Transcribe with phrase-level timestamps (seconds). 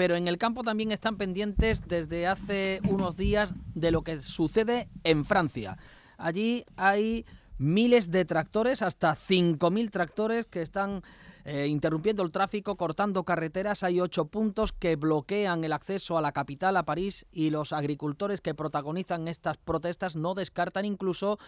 [0.00, 4.88] pero en el campo también están pendientes desde hace unos días de lo que sucede
[5.04, 5.76] en Francia.
[6.16, 7.26] Allí hay
[7.58, 11.02] miles de tractores, hasta 5.000 tractores que están
[11.44, 13.82] eh, interrumpiendo el tráfico, cortando carreteras.
[13.82, 18.40] Hay ocho puntos que bloquean el acceso a la capital, a París, y los agricultores
[18.40, 21.38] que protagonizan estas protestas no descartan incluso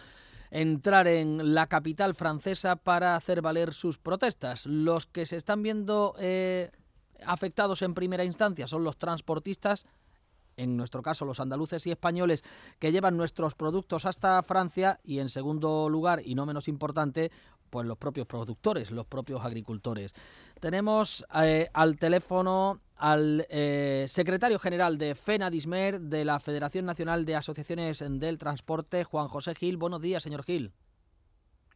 [0.51, 4.67] entrar en la capital francesa para hacer valer sus protestas.
[4.67, 6.69] Los que se están viendo eh,
[7.25, 9.85] afectados en primera instancia son los transportistas
[10.57, 12.43] en nuestro caso los andaluces y españoles
[12.79, 17.31] que llevan nuestros productos hasta Francia y en segundo lugar y no menos importante
[17.69, 20.13] pues los propios productores, los propios agricultores.
[20.59, 27.35] Tenemos eh, al teléfono al eh, secretario general de FENADISMER de la Federación Nacional de
[27.35, 29.77] Asociaciones del Transporte, Juan José Gil.
[29.77, 30.71] Buenos días, señor Gil.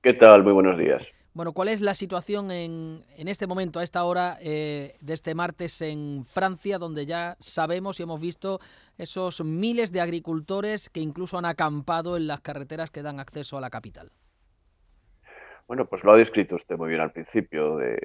[0.02, 0.44] ¿Qué tal?
[0.44, 1.12] Muy buenos días.
[1.38, 5.36] Bueno, ¿cuál es la situación en, en este momento, a esta hora eh, de este
[5.36, 8.60] martes en Francia, donde ya sabemos y hemos visto
[8.98, 13.62] esos miles de agricultores que incluso han acampado en las carreteras que dan acceso a
[13.62, 14.12] la capital?
[15.68, 18.00] Bueno, pues lo ha descrito usted muy bien al principio de,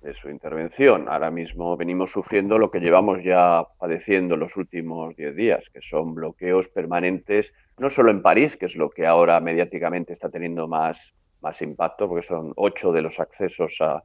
[0.00, 1.10] de su intervención.
[1.10, 6.14] Ahora mismo venimos sufriendo lo que llevamos ya padeciendo los últimos diez días, que son
[6.14, 11.12] bloqueos permanentes, no solo en París, que es lo que ahora mediáticamente está teniendo más
[11.40, 14.02] más impacto, porque son ocho de los accesos a,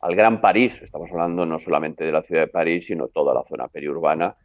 [0.00, 0.80] al Gran París.
[0.82, 4.36] Estamos hablando no solamente de la ciudad de París, sino toda la zona periurbana.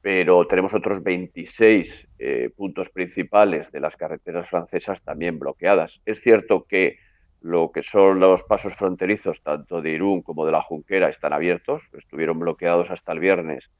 [0.00, 6.00] Pero tenemos otros 26 eh, puntos principales de las carreteras francesas también bloqueadas.
[6.06, 6.98] Es cierto que
[7.40, 11.88] lo que son los pasos fronterizos, tanto de Irún como de la Junquera, están abiertos.
[11.92, 13.70] Estuvieron bloqueados hasta el viernes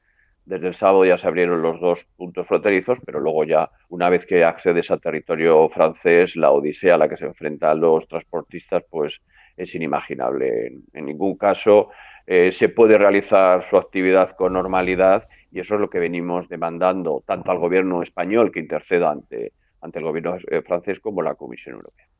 [0.51, 4.25] desde el sábado ya se abrieron los dos puntos fronterizos, pero luego ya, una vez
[4.25, 9.21] que accedes al territorio francés, la odisea a la que se enfrentan los transportistas, pues
[9.55, 10.73] es inimaginable.
[10.91, 11.91] En, ningún caso
[12.27, 17.23] eh, se puede realizar su actividad con normalidad y eso es lo que venimos demandando
[17.25, 21.75] tanto al gobierno español que interceda ante, ante el gobierno eh, francés como la Comisión
[21.75, 22.10] Europea.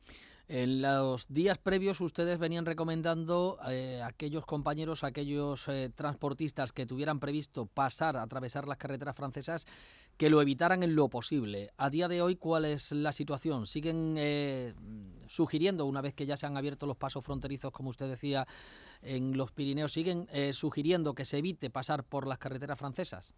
[0.54, 6.72] En los días previos ustedes venían recomendando eh, a aquellos compañeros, a aquellos eh, transportistas
[6.72, 9.66] que tuvieran previsto pasar, atravesar las carreteras francesas,
[10.18, 11.72] que lo evitaran en lo posible.
[11.78, 13.66] A día de hoy, ¿cuál es la situación?
[13.66, 14.74] ¿Siguen eh,
[15.26, 18.46] sugiriendo, una vez que ya se han abierto los pasos fronterizos, como usted decía,
[19.00, 23.34] en los Pirineos, siguen sugiriendo que se evite pasar por las carreteras francesas?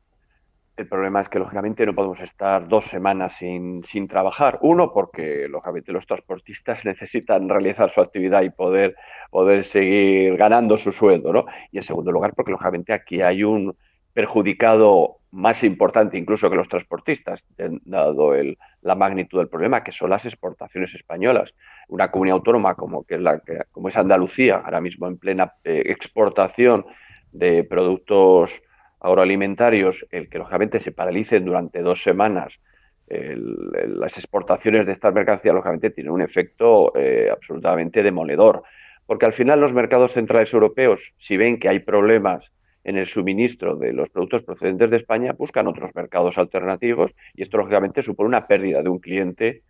[0.77, 4.59] El problema es que, lógicamente, no podemos estar dos semanas sin, sin, trabajar.
[4.63, 8.97] Uno, porque, lógicamente, los transportistas necesitan realizar su actividad y poder,
[9.31, 11.47] poder seguir ganando su sueldo, ¿no?
[11.71, 13.77] Y, en segundo lugar, porque, lógicamente, aquí hay un
[14.13, 20.11] perjudicado más importante incluso que los transportistas, dado el, la magnitud del problema, que son
[20.11, 21.55] las exportaciones españolas.
[21.89, 23.43] Una comunidad autónoma como, que es, la,
[23.73, 26.87] como es Andalucía, ahora mismo en plena eh, exportación
[27.33, 28.63] de productos
[29.05, 32.59] agroalimentarios, el que lógicamente se paralicen durante dos semanas
[33.07, 38.63] las exportaciones de estas mercancías, lógicamente tiene un efecto eh, absolutamente demoledor.
[39.07, 42.51] Porque al final los mercados centrales europeos, si ven que hay problemas
[42.83, 47.59] en el suministro de los productos procedentes de España, buscan otros mercados alternativos y esto
[47.59, 49.63] lógicamente supone una pérdida de un cliente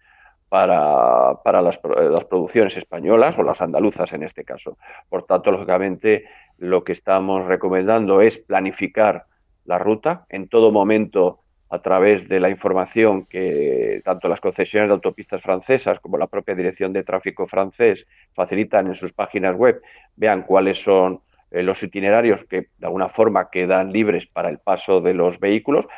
[0.48, 4.78] para, para las, las, producciones españolas o las andaluzas en este caso.
[5.08, 6.26] Por tanto, lógicamente,
[6.58, 9.26] lo que estamos recomendando es planificar
[9.64, 14.94] la ruta en todo momento a través de la información que tanto las concesiones de
[14.94, 19.82] autopistas francesas como la propia Dirección de Tráfico francés facilitan en sus páginas web,
[20.14, 21.20] vean cuáles son
[21.50, 25.88] eh, los itinerarios que de alguna forma quedan libres para el paso de los vehículos,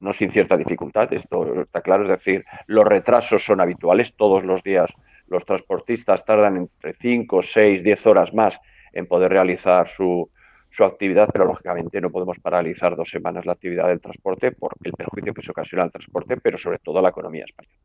[0.00, 4.62] no sin cierta dificultad, esto está claro, es decir, los retrasos son habituales, todos los
[4.62, 4.92] días
[5.26, 8.60] los transportistas tardan entre 5, 6, 10 horas más
[8.94, 10.30] en poder realizar su,
[10.70, 14.92] su actividad, pero lógicamente no podemos paralizar dos semanas la actividad del transporte por el
[14.92, 17.78] perjuicio que se ocasiona al transporte, pero sobre todo a la economía española.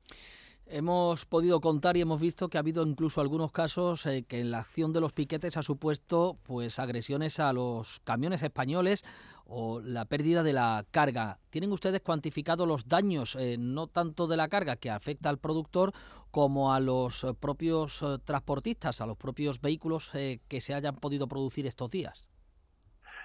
[0.72, 4.52] Hemos podido contar y hemos visto que ha habido incluso algunos casos eh, que en
[4.52, 9.03] la acción de los piquetes ha supuesto pues agresiones a los camiones españoles
[9.47, 11.39] o la pérdida de la carga.
[11.50, 15.92] ¿Tienen ustedes cuantificado los daños, eh, no tanto de la carga que afecta al productor,
[16.30, 21.65] como a los eh, propios transportistas, a los propios vehículos que se hayan podido producir
[21.65, 22.30] estos días?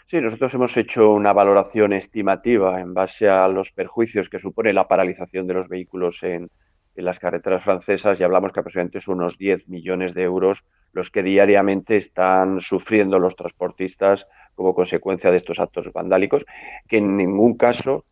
[0.07, 4.89] Sí, nosotros hemos hecho una valoración estimativa en base a los perjuicios que supone la
[4.89, 6.51] paralización de los vehículos en,
[6.97, 11.11] en las carreteras francesas y hablamos que aproximadamente son unos 10 millones de euros los
[11.11, 16.47] que diariamente están sufriendo los transportistas como consecuencia de estos actos vandálicos,
[16.89, 18.05] que en ningún caso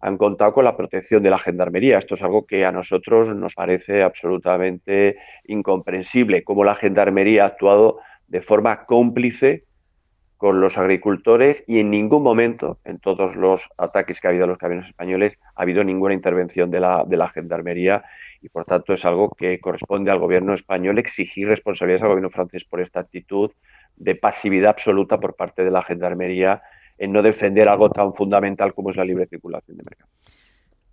[0.00, 1.98] han contado con la protección de la gendarmería.
[1.98, 5.16] Esto es algo que a nosotros nos parece absolutamente
[5.46, 7.98] incomprensible, cómo la gendarmería ha actuado
[8.28, 9.64] de forma cómplice
[10.44, 14.46] con los agricultores y en ningún momento, en todos los ataques que ha habido a
[14.46, 18.04] los camiones españoles, ha habido ninguna intervención de la, de la gendarmería
[18.42, 22.62] y por tanto es algo que corresponde al gobierno español exigir responsabilidades al gobierno francés
[22.66, 23.52] por esta actitud
[23.96, 26.60] de pasividad absoluta por parte de la gendarmería
[26.98, 30.10] en no defender algo tan fundamental como es la libre circulación de mercado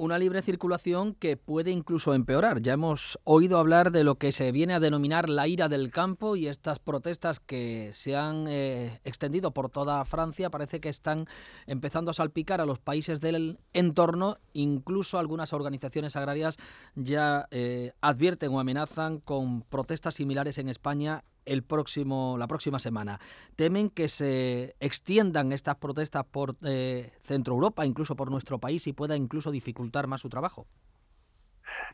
[0.01, 2.59] una libre circulación que puede incluso empeorar.
[2.59, 6.35] Ya hemos oído hablar de lo que se viene a denominar la ira del campo
[6.35, 11.27] y estas protestas que se han eh, extendido por toda Francia parece que están
[11.67, 14.37] empezando a salpicar a los países del entorno.
[14.53, 16.57] Incluso algunas organizaciones agrarias
[16.95, 23.19] ya eh, advierten o amenazan con protestas similares en España el próximo, la próxima semana.
[23.55, 28.93] Temen que se extiendan estas protestas por eh, Centro Europa, incluso por nuestro país, y
[28.93, 30.67] pueda incluso dificultar más su trabajo.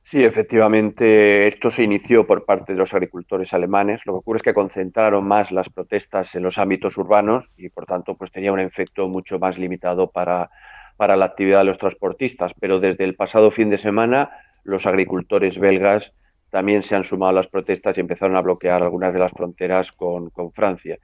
[0.03, 4.05] Sí, efectivamente, esto se inició por parte de los agricultores alemanes.
[4.05, 7.85] Lo que ocurre es que concentraron más las protestas en los ámbitos urbanos y, por
[7.85, 10.49] tanto, pues tenía un efecto mucho más limitado para,
[10.95, 12.53] para la actividad de los transportistas.
[12.59, 14.31] Pero desde el pasado fin de semana,
[14.63, 16.13] los agricultores belgas
[16.49, 20.31] también se han sumado las protestas y empezaron a bloquear algunas de las fronteras con,
[20.53, 20.97] Francia.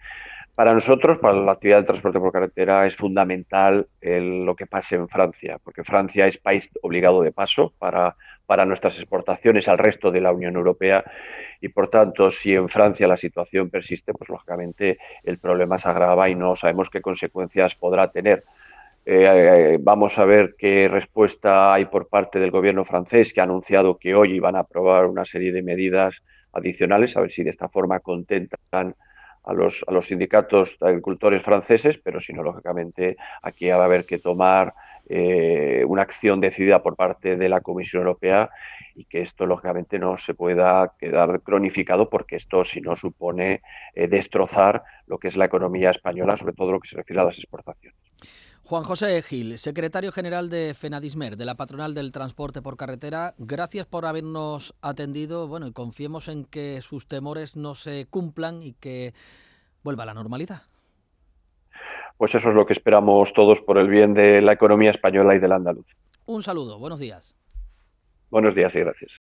[0.56, 5.10] Para nosotros, para la actividad de transporte por carretera, es fundamental lo que pase en
[5.10, 10.22] Francia, porque Francia es país obligado de paso para, para nuestras exportaciones al resto de
[10.22, 11.04] la Unión Europea
[11.60, 16.30] y, por tanto, si en Francia la situación persiste, pues lógicamente el problema se agrava
[16.30, 18.44] y no sabemos qué consecuencias podrá tener.
[19.06, 23.98] Eh, vamos a ver qué respuesta hay por parte del gobierno francés, que ha anunciado
[23.98, 26.24] que hoy iban a aprobar una serie de medidas
[26.54, 28.96] adicionales, a ver si de esta forma contentan
[29.44, 33.86] a los, a los sindicatos de agricultores franceses, pero si no, lógicamente, aquí va a
[33.86, 34.74] haber que tomar
[35.10, 38.50] eh, una acción decidida por parte de la Comisión Europea
[38.96, 43.62] y que esto, lógicamente, no se pueda quedar cronificado porque esto, si no, supone
[43.96, 47.26] eh, destrozar lo que es la economía española, sobre todo lo que se refiere a
[47.26, 48.00] las exportaciones.
[48.66, 53.86] Juan José Gil, secretario general de FENADISMER, de la Patronal del Transporte por Carretera, gracias
[53.86, 55.50] por habernos atendido.
[55.50, 59.14] Bueno, y confiemos en que sus temores no se cumplan y que
[59.84, 60.62] vuelva a la normalidad.
[62.18, 65.40] Pues eso es lo que esperamos todos por el bien de la economía española y
[65.40, 65.88] del andaluz.
[66.26, 67.36] Un saludo, buenos días.
[68.30, 69.12] Buenos días y gracias.